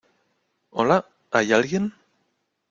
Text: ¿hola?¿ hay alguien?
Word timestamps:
¿hola?¿ 0.71 1.05
hay 1.31 1.53
alguien? 1.53 1.93